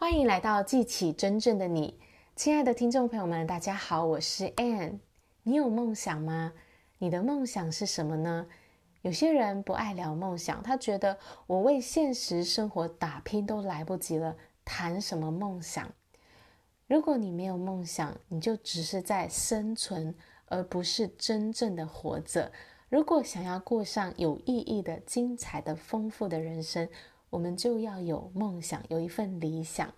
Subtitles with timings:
[0.00, 2.00] 欢迎来到记起真正的你，
[2.34, 4.98] 亲爱的听众朋友们，大家好，我是 Anne。
[5.42, 6.54] 你有梦想吗？
[6.96, 8.46] 你的梦想是什么呢？
[9.02, 14.34] 有些人不爱聊梦想，他觉得我为现实生活打拼都来不及了，
[14.64, 15.92] 谈什么梦想？
[16.86, 20.14] 如果你没有梦想，你就只是在生存，
[20.46, 22.50] 而不是真正的活着。
[22.88, 26.88] 如果想要过上有意义的、精彩的、丰富的人生，
[27.30, 29.92] 我们就要有梦想，有一份理想。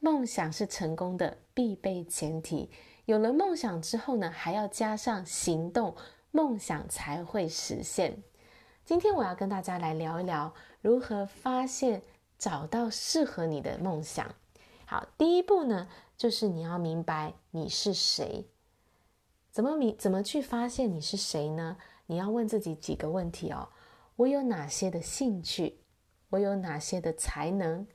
[0.00, 2.70] 梦想是成功的必备前提。
[3.04, 5.94] 有了梦想之后呢，还要加上行动，
[6.30, 8.22] 梦想才会实现。
[8.84, 12.02] 今天我要跟大家来聊一聊如何发现、
[12.38, 14.34] 找到适合你的梦想。
[14.86, 18.46] 好，第一步呢，就是你要明白你是谁。
[19.50, 19.96] 怎么明？
[19.98, 21.76] 怎么去发现你是谁呢？
[22.06, 23.68] 你要问自己几个问题哦。
[24.16, 25.80] 我有哪些的兴趣？
[26.30, 27.86] 我有哪些的才能？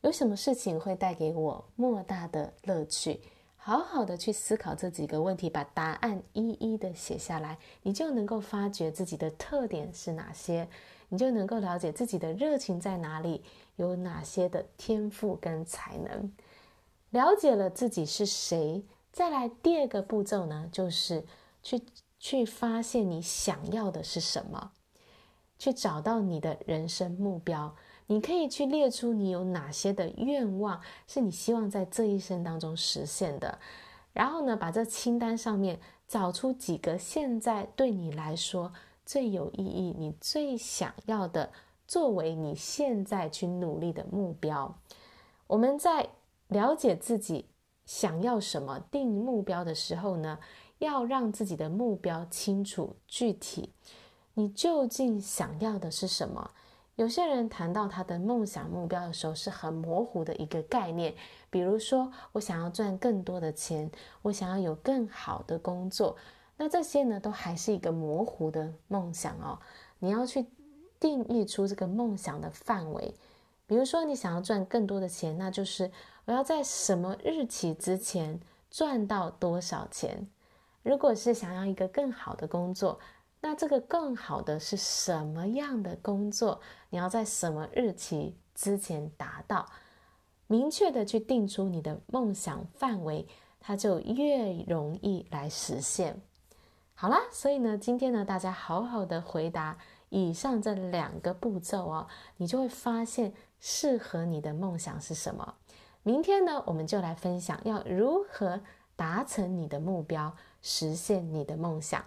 [0.00, 3.20] 有什么事情会带给我莫大的乐趣？
[3.56, 10.68] 好好的去思考这几个问题，把答案一一的写下来，你就能够发觉自己的特点是哪些，
[11.08, 13.44] 你就能够了解自己的热情在哪里，
[13.76, 16.32] 有哪些的天赋跟才能。
[17.10, 21.24] 了解了自己是谁，再来第二个步骤呢，就是
[21.62, 21.80] 去
[22.18, 24.72] 去发现你想要的是什么。
[25.62, 27.72] 去找到你的人生目标，
[28.08, 33.56] 你可以去列出你有哪些的愿望是你希望在这一生当中实现的，
[34.12, 38.72] 然后呢，把这清单上面找出几个现在对你来说
[39.06, 41.52] 最有意义、你最想要的，
[41.86, 44.76] 作为你现在去努力的目标。
[45.46, 46.08] 我们在
[46.48, 47.46] 了解自己
[47.86, 50.40] 想要什么、定目标的时候呢，
[50.80, 53.72] 要让自己的目标清楚具体。
[54.34, 56.50] 你究竟想要的是什么？
[56.96, 61.14] 有些人谈到他的梦想目标的时候，是很模糊的一个概念。
[61.50, 66.16] 比如说，我想要赚更多的钱，我想要有更好的工作，
[66.56, 69.58] 那这些呢，都还是一个模糊的梦想哦。
[69.98, 70.46] 你要去
[71.00, 73.14] 定义出这个梦想的范围。
[73.66, 75.90] 比如说，你想要赚更多的钱，那就是
[76.26, 78.38] 我要在什么日期之前
[78.70, 80.28] 赚到多少钱。
[80.82, 82.98] 如果是想要一个更好的工作，
[83.44, 86.60] 那这个更好的是什么样的工作？
[86.90, 89.66] 你要在什么日期之前达到？
[90.46, 93.26] 明确的去定出你的梦想范围，
[93.58, 96.22] 它就越容易来实现。
[96.94, 99.76] 好啦，所以呢，今天呢，大家好好的回答
[100.08, 105.56] 以上这两个步骤哦，你就会发现适合你的梦想是什么。
[106.04, 108.60] 明天呢，我们就来分享要如何
[108.94, 112.04] 达成你的目标，实现你的梦想。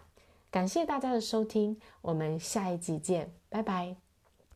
[0.55, 4.04] 感谢大家的收听，我们下一集见，拜拜。